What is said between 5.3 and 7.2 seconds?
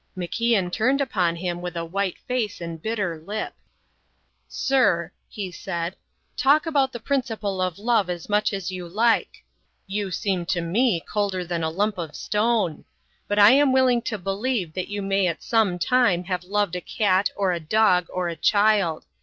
said, "talk about the